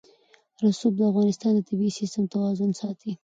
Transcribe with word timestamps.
رسوب 0.63 0.93
د 0.97 1.01
افغانستان 1.11 1.51
د 1.55 1.59
طبعي 1.69 1.91
سیسټم 1.99 2.23
توازن 2.33 2.71
ساتي. 2.81 3.11